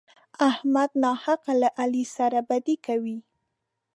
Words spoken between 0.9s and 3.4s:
ناحقه له علي سره بدي کوي.